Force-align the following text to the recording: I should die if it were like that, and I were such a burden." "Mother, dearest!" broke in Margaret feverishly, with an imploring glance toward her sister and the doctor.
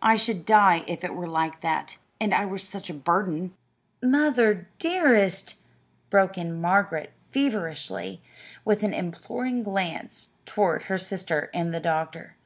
I 0.00 0.16
should 0.16 0.46
die 0.46 0.82
if 0.86 1.04
it 1.04 1.14
were 1.14 1.26
like 1.26 1.60
that, 1.60 1.98
and 2.18 2.32
I 2.32 2.46
were 2.46 2.56
such 2.56 2.88
a 2.88 2.94
burden." 2.94 3.52
"Mother, 4.02 4.66
dearest!" 4.78 5.56
broke 6.08 6.38
in 6.38 6.58
Margaret 6.58 7.12
feverishly, 7.30 8.22
with 8.64 8.82
an 8.82 8.94
imploring 8.94 9.62
glance 9.62 10.36
toward 10.46 10.84
her 10.84 10.96
sister 10.96 11.50
and 11.52 11.74
the 11.74 11.80
doctor. 11.80 12.36